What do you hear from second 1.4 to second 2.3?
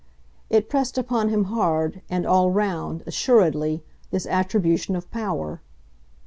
hard, and